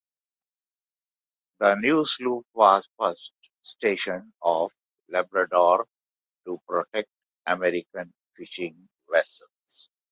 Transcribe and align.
The 1.59 1.75
new 1.75 2.03
sloop 2.05 2.47
was 2.53 2.87
first 2.97 3.33
stationed 3.61 4.33
off 4.41 4.73
Labrador 5.07 5.85
to 6.45 6.59
protect 6.67 7.09
American 7.45 8.11
fishing 8.35 8.89
vessels. 9.11 9.89